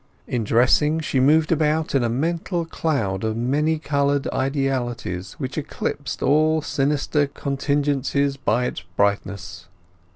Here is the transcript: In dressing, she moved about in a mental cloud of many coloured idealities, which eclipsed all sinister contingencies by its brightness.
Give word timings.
In 0.25 0.43
dressing, 0.43 0.99
she 0.99 1.19
moved 1.19 1.51
about 1.51 1.93
in 1.93 2.03
a 2.03 2.09
mental 2.09 2.65
cloud 2.65 3.23
of 3.23 3.37
many 3.37 3.77
coloured 3.77 4.25
idealities, 4.29 5.33
which 5.33 5.59
eclipsed 5.59 6.23
all 6.23 6.63
sinister 6.63 7.27
contingencies 7.27 8.35
by 8.35 8.65
its 8.65 8.81
brightness. 8.81 9.67